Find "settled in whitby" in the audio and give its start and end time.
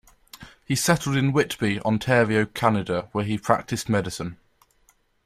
0.75-1.79